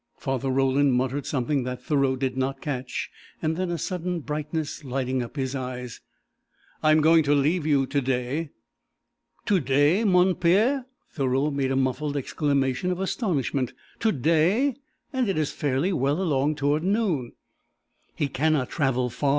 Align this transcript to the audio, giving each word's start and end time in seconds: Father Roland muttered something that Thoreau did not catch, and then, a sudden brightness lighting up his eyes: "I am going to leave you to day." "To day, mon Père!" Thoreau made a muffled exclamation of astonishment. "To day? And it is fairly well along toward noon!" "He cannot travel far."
Father 0.17 0.49
Roland 0.49 0.93
muttered 0.95 1.27
something 1.27 1.61
that 1.61 1.79
Thoreau 1.83 2.15
did 2.15 2.35
not 2.35 2.59
catch, 2.59 3.11
and 3.39 3.55
then, 3.55 3.69
a 3.69 3.77
sudden 3.77 4.19
brightness 4.21 4.83
lighting 4.83 5.21
up 5.21 5.35
his 5.35 5.53
eyes: 5.53 6.01
"I 6.81 6.89
am 6.91 7.01
going 7.01 7.21
to 7.21 7.35
leave 7.35 7.67
you 7.67 7.85
to 7.85 8.01
day." 8.01 8.49
"To 9.45 9.59
day, 9.59 10.03
mon 10.03 10.33
Père!" 10.33 10.85
Thoreau 11.11 11.51
made 11.51 11.69
a 11.71 11.75
muffled 11.75 12.17
exclamation 12.17 12.89
of 12.89 12.99
astonishment. 12.99 13.73
"To 13.99 14.11
day? 14.11 14.73
And 15.13 15.29
it 15.29 15.37
is 15.37 15.51
fairly 15.51 15.93
well 15.93 16.19
along 16.19 16.55
toward 16.55 16.83
noon!" 16.83 17.33
"He 18.15 18.27
cannot 18.27 18.69
travel 18.71 19.11
far." 19.11 19.29